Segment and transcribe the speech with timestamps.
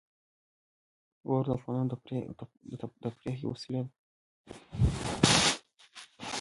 [1.27, 1.89] واوره د افغانانو
[3.03, 3.89] د تفریح یوه وسیله ده.